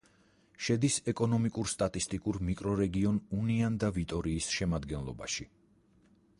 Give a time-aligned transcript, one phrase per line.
[0.67, 5.51] შედის ეკონომიკურ-სტატისტიკურ მიკრორეგიონ უნიან-და-ვიტორიის შემადგენლობაში.